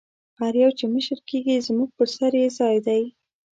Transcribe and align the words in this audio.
هر 0.39 0.53
یو 0.63 0.71
چې 0.77 0.85
مشر 0.93 1.19
کېږي 1.29 1.65
زموږ 1.67 1.89
پر 1.97 2.07
سر 2.17 2.31
یې 2.41 2.47
ځای 2.57 2.77
دی. 2.87 3.03